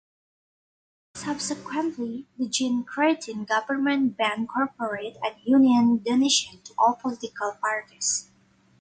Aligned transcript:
Subsequently, 1.13 2.25
the 2.35 2.49
Jean 2.49 2.83
Chretien 2.83 3.45
government 3.45 4.17
banned 4.17 4.49
corporate 4.49 5.17
and 5.23 5.35
union 5.43 5.99
donations 5.99 6.63
to 6.67 6.73
all 6.79 6.95
political 6.99 7.55
parties. 7.61 8.27